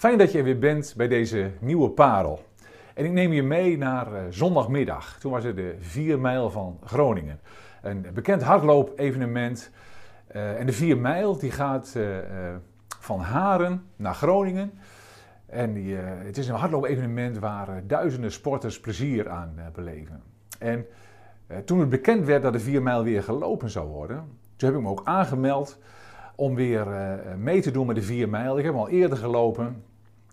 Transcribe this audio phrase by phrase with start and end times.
[0.00, 2.44] Fijn dat je er weer bent bij deze nieuwe parel.
[2.94, 5.18] En ik neem je mee naar eh, zondagmiddag.
[5.18, 7.40] Toen was het de 4 mijl van Groningen.
[7.82, 9.70] Een bekend hardloop-evenement.
[10.32, 12.06] Uh, en de 4 mijl die gaat uh,
[13.00, 14.72] van Haren naar Groningen.
[15.46, 20.22] En die, het is een hardloop-evenement waar duizenden sporters plezier aan beleven.
[20.58, 20.86] En
[21.64, 24.16] toen het bekend werd dat de 4 mijl weer gelopen zou worden,
[24.56, 25.78] toen heb ik me ook aangemeld
[26.34, 26.86] om weer
[27.38, 28.58] mee te doen met de 4 mijl.
[28.58, 29.88] Ik heb hem al eerder gelopen.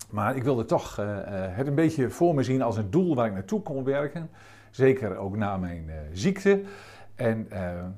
[0.10, 3.28] Maar ik wilde toch uh, het een beetje voor me zien als een doel waar
[3.28, 4.30] ik naartoe kon werken.
[4.71, 6.61] Zeker ook na mijn uh, ziekte.
[7.16, 7.47] En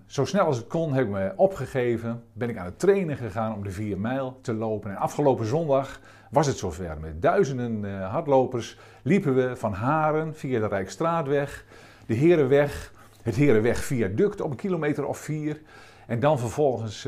[0.06, 2.24] zo snel als het kon heb ik me opgegeven.
[2.34, 4.92] Ben ik aan het trainen gegaan om de 4 mijl te lopen.
[4.92, 6.00] En afgelopen zondag
[6.32, 6.98] was het zover.
[7.00, 11.66] Met duizenden hardlopers liepen we van Haren via de Rijkstraatweg,
[12.06, 15.62] de Herenweg, het Herenweg viaduct op een kilometer of vier.
[16.08, 17.08] En dan vervolgens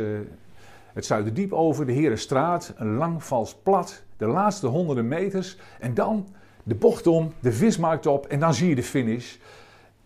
[0.94, 6.28] het Zuiderdiep over, de Herenstraat, een lang vals plat de laatste honderden meters en dan
[6.64, 9.36] de bocht om, de vismarkt op en dan zie je de finish.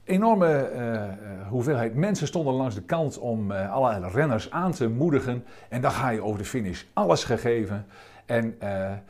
[0.03, 5.43] Enorme uh, hoeveelheid mensen stonden langs de kant om uh, alle renners aan te moedigen.
[5.69, 6.83] En dan ga je over de finish.
[6.93, 7.85] Alles gegeven.
[8.25, 8.57] En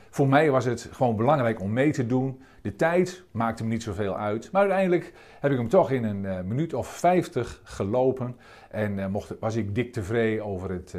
[0.09, 2.41] voor mij was het gewoon belangrijk om mee te doen.
[2.61, 4.51] De tijd maakte me niet zoveel uit.
[4.51, 8.35] Maar uiteindelijk heb ik hem toch in een minuut of 50 gelopen.
[8.69, 10.95] En mocht, was ik dik tevreden over het,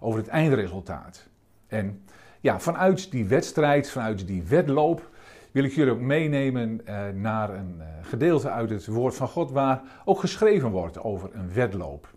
[0.00, 1.28] over het eindresultaat.
[1.66, 2.02] En
[2.40, 5.10] ja, vanuit die wedstrijd, vanuit die wedloop,
[5.50, 9.50] wil ik jullie ook meenemen uh, naar een uh, gedeelte uit het woord van God
[9.50, 12.08] waar ook geschreven wordt over een wedloop.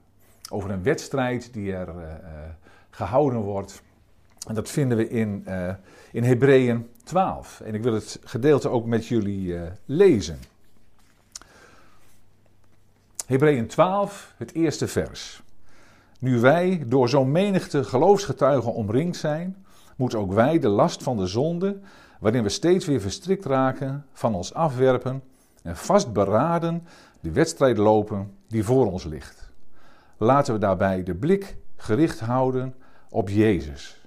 [0.49, 2.03] Over een wedstrijd die er uh,
[2.89, 3.81] gehouden wordt.
[4.47, 5.45] En dat vinden we in,
[6.11, 7.61] in Hebreeën 12.
[7.61, 10.39] En ik wil het gedeelte ook met jullie lezen.
[13.25, 15.41] Hebreeën 12, het eerste vers.
[16.19, 19.65] Nu wij door zo'n menigte geloofsgetuigen omringd zijn,
[20.01, 21.79] moeten ook wij de last van de zonde,
[22.19, 25.23] waarin we steeds weer verstrikt raken, van ons afwerpen
[25.63, 26.87] en vastberaden
[27.19, 29.51] de wedstrijd lopen die voor ons ligt.
[30.17, 32.75] Laten we daarbij de blik gericht houden
[33.09, 34.05] op Jezus.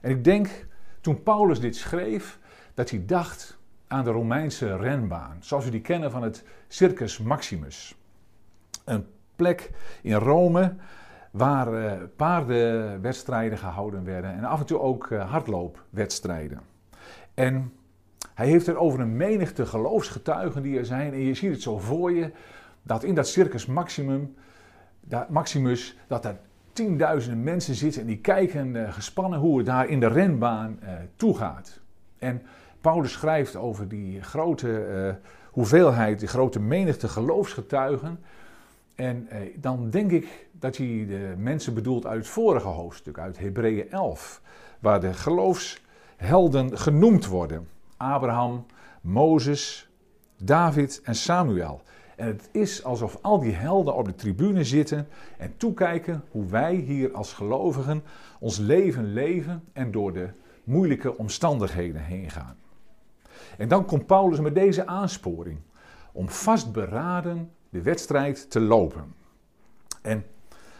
[0.00, 0.66] En ik denk,
[1.00, 2.38] toen Paulus dit schreef,
[2.74, 7.94] dat hij dacht aan de Romeinse renbaan, zoals we die kennen van het Circus Maximus.
[8.84, 9.06] Een
[9.36, 9.70] plek
[10.02, 10.76] in Rome
[11.36, 16.60] waar uh, paardenwedstrijden gehouden werden en af en toe ook uh, hardloopwedstrijden.
[17.34, 17.72] En
[18.34, 21.78] hij heeft het over een menigte geloofsgetuigen die er zijn en je ziet het zo
[21.78, 22.30] voor je
[22.82, 24.34] dat in dat circus maximum,
[25.00, 26.36] dat Maximus, dat er
[26.72, 30.78] tienduizenden mensen zitten en die kijken uh, gespannen hoe het daar in de renbaan
[31.16, 31.80] toegaat.
[32.18, 32.42] En
[32.80, 35.16] Paulus schrijft over die grote
[35.50, 38.18] hoeveelheid, die grote menigte geloofsgetuigen.
[38.96, 43.90] En dan denk ik dat hij de mensen bedoelt uit het vorige hoofdstuk, uit Hebreeën
[43.90, 44.42] 11,
[44.80, 47.68] waar de geloofshelden genoemd worden.
[47.96, 48.66] Abraham,
[49.00, 49.90] Mozes,
[50.38, 51.82] David en Samuel.
[52.16, 55.08] En het is alsof al die helden op de tribune zitten
[55.38, 58.02] en toekijken hoe wij hier als gelovigen
[58.40, 60.28] ons leven leven en door de
[60.64, 62.56] moeilijke omstandigheden heen gaan.
[63.58, 65.58] En dan komt Paulus met deze aansporing
[66.12, 69.14] om vastberaden de wedstrijd te lopen.
[70.02, 70.24] En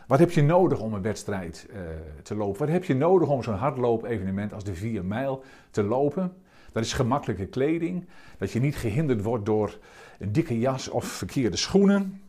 [0.06, 1.78] wat heb je nodig om een wedstrijd uh,
[2.22, 2.58] te lopen?
[2.58, 6.36] Wat heb je nodig om zo'n hardloop-evenement als de 4 mijl te lopen?
[6.72, 8.06] Dat is gemakkelijke kleding,
[8.38, 9.78] dat je niet gehinderd wordt door
[10.18, 12.20] een dikke jas of verkeerde schoenen.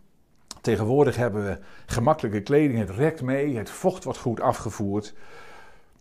[0.62, 5.14] Tegenwoordig hebben we gemakkelijke kleding, het rekt mee, het vocht wordt goed afgevoerd.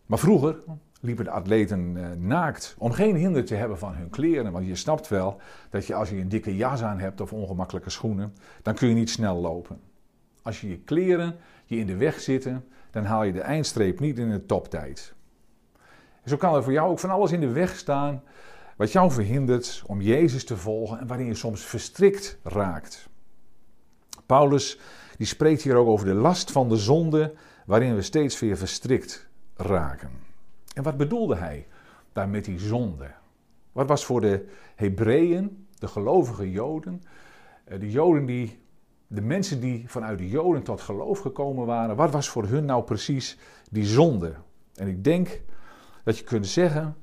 [0.05, 0.59] Maar vroeger
[1.01, 4.51] liepen de atleten uh, naakt om geen hinder te hebben van hun kleren.
[4.51, 7.89] Want je snapt wel dat je als je een dikke jas aan hebt of ongemakkelijke
[7.89, 9.79] schoenen, dan kun je niet snel lopen.
[10.41, 14.17] Als je je kleren je in de weg zitten, dan haal je de eindstreep niet
[14.17, 15.13] in de toptijd.
[16.25, 18.23] Zo kan er voor jou ook van alles in de weg staan
[18.75, 23.09] wat jou verhindert om Jezus te volgen en waarin je soms verstrikt raakt.
[24.25, 24.79] Paulus
[25.17, 27.33] die spreekt hier ook over de last van de zonde
[27.65, 30.26] waarin we steeds weer verstrikt raken.
[30.77, 31.67] En wat bedoelde hij
[32.13, 33.11] daar met die zonde?
[33.71, 37.03] Wat was voor de Hebreeën, de gelovige Joden,
[37.63, 38.59] eh, de Joden die
[39.07, 42.83] de mensen die vanuit de Joden tot geloof gekomen waren, wat was voor hun nou
[42.83, 43.37] precies
[43.71, 44.33] die zonde?
[44.75, 45.41] En ik denk
[46.03, 46.95] dat je kunt zeggen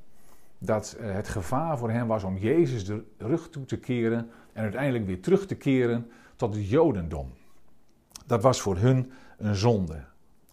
[0.59, 4.63] dat eh, het gevaar voor hen was om Jezus de rug toe te keren en
[4.63, 7.33] uiteindelijk weer terug te keren tot het Jodendom.
[8.27, 10.05] Dat was voor hun een zonde.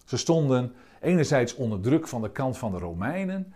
[0.04, 3.52] Ze stonden enerzijds onder druk van de kant van de Romeinen,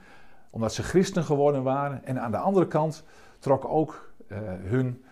[0.51, 3.05] omdat ze christen geworden waren, en aan de andere kant
[3.39, 5.05] trok ook uh, hun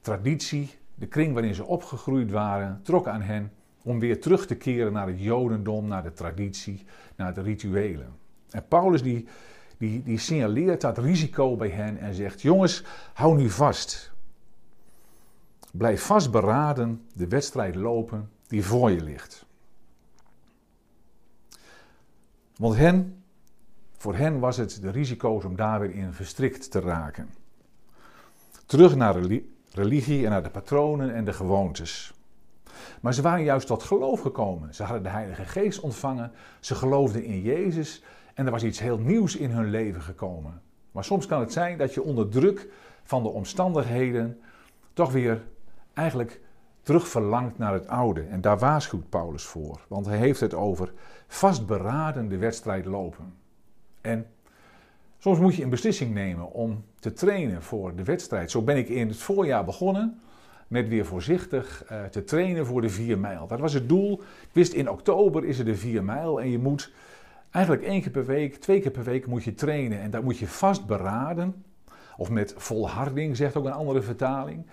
[0.00, 3.52] traditie, de kring waarin ze opgegroeid waren, trok aan hen
[3.82, 6.84] om weer terug te keren naar het Jodendom, naar de traditie,
[7.16, 8.14] naar de rituelen.
[8.50, 9.28] En Paulus die,
[9.78, 12.84] die, die signaleert dat risico bij hen en zegt: Jongens,
[13.14, 14.12] hou nu vast.
[15.72, 19.45] Blijf vastberaden de wedstrijd lopen die voor je ligt.
[22.56, 23.24] Want hen,
[23.96, 27.28] voor hen was het de risico's om daar weer in verstrikt te raken.
[28.66, 29.16] Terug naar
[29.72, 32.14] religie en naar de patronen en de gewoontes.
[33.00, 34.74] Maar ze waren juist tot geloof gekomen.
[34.74, 36.32] Ze hadden de Heilige Geest ontvangen.
[36.60, 38.02] Ze geloofden in Jezus.
[38.34, 40.60] En er was iets heel nieuws in hun leven gekomen.
[40.92, 42.68] Maar soms kan het zijn dat je onder druk
[43.02, 44.40] van de omstandigheden
[44.92, 45.42] toch weer
[45.94, 46.40] eigenlijk
[46.82, 48.20] terug verlangt naar het oude.
[48.22, 49.80] En daar waarschuwt Paulus voor.
[49.88, 50.92] Want hij heeft het over
[51.26, 53.34] vastberaden de wedstrijd lopen.
[54.00, 54.26] En
[55.18, 58.50] soms moet je een beslissing nemen om te trainen voor de wedstrijd.
[58.50, 60.20] Zo ben ik in het voorjaar begonnen
[60.68, 63.46] met weer voorzichtig uh, te trainen voor de 4 mijl.
[63.46, 64.12] Dat was het doel.
[64.20, 66.92] Ik wist in oktober is er de 4 mijl en je moet
[67.50, 70.00] eigenlijk één keer per week, twee keer per week moet je trainen.
[70.00, 71.64] En dat moet je vastberaden.
[72.16, 74.66] Of met volharding, zegt ook een andere vertaling.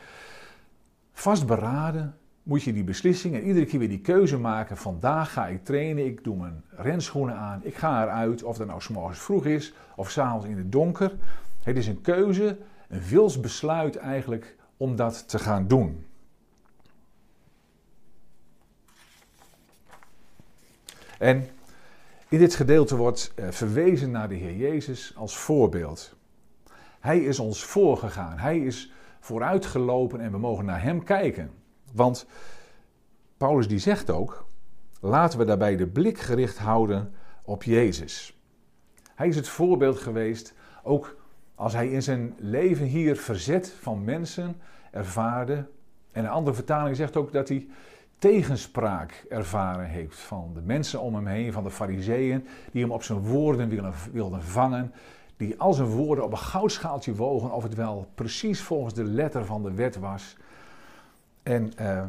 [1.13, 4.77] Vastberaden moet je die beslissing en iedere keer weer die keuze maken.
[4.77, 8.43] Vandaag ga ik trainen, ik doe mijn renschoenen aan, ik ga eruit.
[8.43, 11.15] Of dat nou s'morgens vroeg is of s'avonds in het donker.
[11.63, 12.57] Het is een keuze,
[12.87, 16.05] een wilsbesluit eigenlijk om dat te gaan doen.
[21.19, 21.47] En
[22.29, 26.15] in dit gedeelte wordt eh, verwezen naar de Heer Jezus als voorbeeld.
[26.99, 28.37] Hij is ons voorgegaan.
[28.37, 31.62] Hij is vooruitgelopen en we mogen naar Hem kijken.
[31.93, 32.25] Want
[33.37, 34.45] Paulus die zegt ook,
[34.99, 37.13] laten we daarbij de blik gericht houden
[37.43, 38.37] op Jezus.
[39.15, 40.53] Hij is het voorbeeld geweest,
[40.83, 41.15] ook
[41.55, 44.55] als hij in zijn leven hier verzet van mensen
[44.91, 45.67] ervaarde.
[46.11, 47.67] En een andere vertaling zegt ook dat hij
[48.19, 53.03] tegenspraak ervaren heeft van de mensen om hem heen, van de fariseeën, die hem op
[53.03, 54.93] zijn woorden wilden, wilden vangen,
[55.37, 59.45] die al zijn woorden op een goudschaaltje wogen of het wel precies volgens de letter
[59.45, 60.35] van de wet was.
[61.43, 62.03] En uh,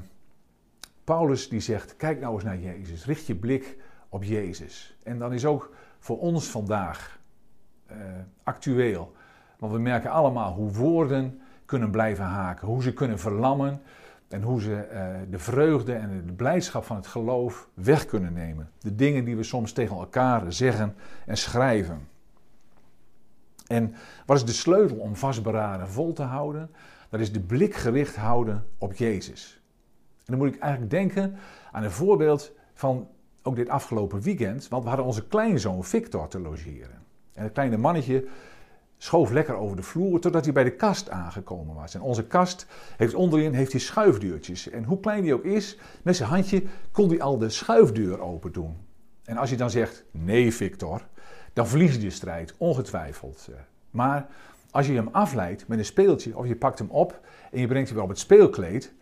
[1.04, 3.76] Paulus die zegt, kijk nou eens naar Jezus, richt je blik
[4.08, 4.96] op Jezus.
[5.02, 7.18] En dan is ook voor ons vandaag
[7.90, 7.96] uh,
[8.42, 9.12] actueel,
[9.58, 13.82] want we merken allemaal hoe woorden kunnen blijven haken, hoe ze kunnen verlammen
[14.28, 18.70] en hoe ze uh, de vreugde en de blijdschap van het geloof weg kunnen nemen.
[18.78, 20.94] De dingen die we soms tegen elkaar zeggen
[21.26, 22.08] en schrijven.
[23.66, 23.94] En
[24.26, 26.70] wat is de sleutel om vastberaden vol te houden?
[27.14, 29.60] Dat is de blik gericht houden op Jezus.
[30.16, 31.36] En dan moet ik eigenlijk denken
[31.72, 33.08] aan een voorbeeld van
[33.42, 34.68] ook dit afgelopen weekend.
[34.68, 37.02] Want we hadden onze kleinzoon Victor te logeren.
[37.32, 38.26] En het kleine mannetje
[38.96, 41.94] schoof lekker over de vloer totdat hij bij de kast aangekomen was.
[41.94, 42.66] En onze kast
[42.96, 44.70] heeft onderin heeft hij schuifdeurtjes.
[44.70, 46.62] En hoe klein die ook is, met zijn handje
[46.92, 48.76] kon hij al de schuifdeur open doen.
[49.24, 51.06] En als je dan zegt, nee Victor,
[51.52, 53.48] dan verlies je de strijd, ongetwijfeld.
[53.90, 54.26] Maar
[54.74, 57.90] als je hem afleidt met een speeltje of je pakt hem op en je brengt
[57.90, 58.92] hem op het speelkleed,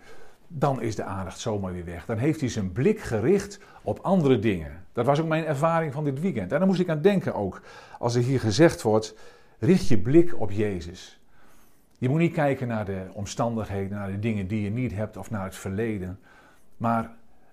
[0.49, 2.05] dan is de aandacht zomaar weer weg.
[2.05, 4.85] Dan heeft hij zijn blik gericht op andere dingen.
[4.93, 6.53] Dat was ook mijn ervaring van dit weekend.
[6.53, 7.61] En daar moest ik aan denken ook,
[7.99, 9.15] als er hier gezegd wordt,
[9.59, 11.21] richt je blik op Jezus.
[11.99, 15.31] Je moet niet kijken naar de omstandigheden, naar de dingen die je niet hebt of
[15.31, 16.19] naar het verleden.
[16.77, 17.11] Maar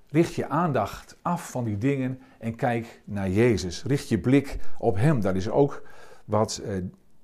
[0.10, 3.84] richt je aandacht af van die dingen en kijk naar Jezus.
[3.84, 5.22] Richt je blik op Hem.
[5.22, 5.84] Dat is ook
[6.26, 6.74] wat eh,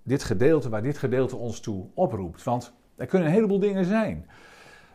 [0.06, 2.44] dit gedeelte, waar dit gedeelte ons toe oproept.
[2.44, 4.26] Want er kunnen een heleboel dingen zijn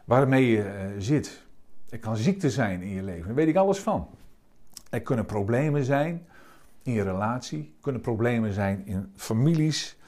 [0.05, 1.43] waarmee je uh, zit.
[1.89, 4.09] Er kan ziekte zijn in je leven, daar weet ik alles van.
[4.91, 6.27] Er kunnen problemen zijn
[6.83, 9.99] in je relatie, er kunnen problemen zijn in families.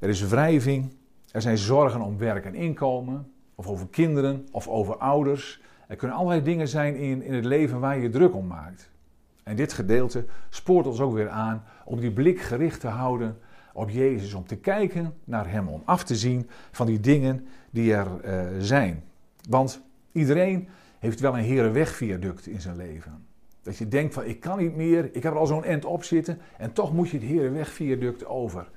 [0.00, 0.94] Er is wrijving,
[1.30, 5.62] er zijn zorgen om werk en inkomen, of over kinderen, of over ouders.
[5.86, 8.90] Er kunnen allerlei dingen zijn in, in het leven waar je druk om maakt.
[9.42, 13.38] En dit gedeelte spoort ons ook weer aan om die blik gericht te houden
[13.72, 17.94] op Jezus, om te kijken naar Hem, om af te zien van die dingen die
[17.94, 19.04] er uh, zijn.
[19.48, 23.26] Want iedereen heeft wel een herenwegviaduct in zijn leven.
[23.62, 26.04] Dat je denkt van ik kan niet meer, ik heb er al zo'n end op
[26.04, 28.70] zitten en toch moet je het herenwegviaduct over.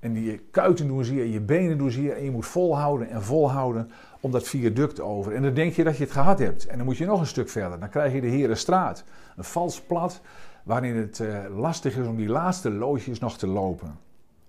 [0.00, 3.90] En die kuiten doen zeer, je benen doen zeer en je moet volhouden en volhouden
[4.20, 5.34] om dat viaduct over.
[5.34, 7.26] En dan denk je dat je het gehad hebt en dan moet je nog een
[7.26, 7.80] stuk verder.
[7.80, 9.04] Dan krijg je de Herenstraat,
[9.36, 10.20] een vals plat
[10.62, 13.98] waarin het uh, lastig is om die laatste loodjes nog te lopen.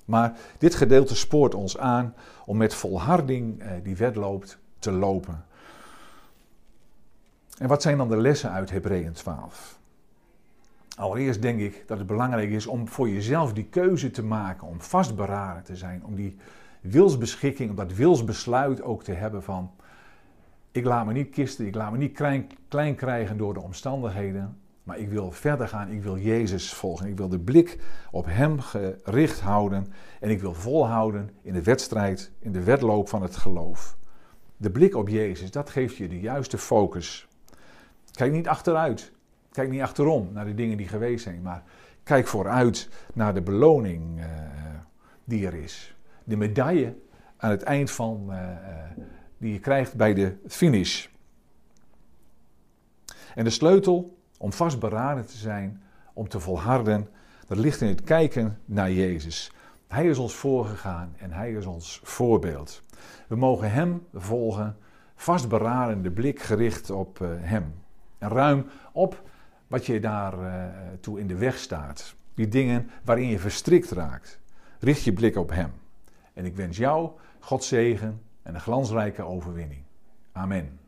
[0.10, 2.14] Maar dit gedeelte spoort ons aan
[2.46, 5.46] om met volharding uh, die wedloopt te lopen.
[7.58, 9.80] En wat zijn dan de lessen uit Hebreeën 12?
[10.96, 14.82] Allereerst denk ik dat het belangrijk is om voor jezelf die keuze te maken, om
[14.82, 16.38] vastberaden te zijn, om die
[16.82, 19.72] wilsbeschikking, om dat wilsbesluit ook te hebben van
[20.72, 22.22] Ik laat me niet kisten, ik laat me niet
[22.68, 24.58] klein krijgen door de omstandigheden.
[24.90, 27.08] Maar ik wil verder gaan, ik wil Jezus volgen.
[27.08, 27.78] Ik wil de blik
[28.12, 29.94] op Hem gericht houden.
[30.20, 33.98] En ik wil volhouden in de wedstrijd, in de wedloop van het geloof.
[34.58, 37.28] De blik op Jezus, dat geeft je de juiste focus.
[38.12, 39.12] Kijk niet achteruit.
[39.52, 41.42] Kijk niet achterom naar de dingen die geweest zijn.
[41.42, 41.64] Maar
[42.04, 44.26] kijk vooruit naar de beloning uh,
[45.24, 45.96] die er is.
[46.24, 46.96] De medaille
[47.38, 48.38] aan het eind van, uh,
[49.38, 51.08] die je krijgt bij de finish.
[53.36, 55.82] En de sleutel om vastberaden te zijn,
[56.14, 57.08] om te volharden,
[57.48, 59.52] dat ligt in het kijken naar Jezus.
[59.88, 62.82] Hij is ons voorgegaan en hij is ons voorbeeld.
[63.28, 64.78] We mogen Hem volgen,
[65.16, 67.74] vastberaden, de blik gericht op uh, Hem.
[68.18, 69.30] En ruim op
[69.68, 70.64] wat je daar uh,
[71.00, 72.16] toe in de weg staat.
[72.34, 74.40] Die dingen waarin je verstrikt raakt.
[74.80, 75.72] Richt je blik op Hem.
[76.34, 79.82] En ik wens jou God zegen en een glansrijke overwinning.
[80.32, 80.80] Amen.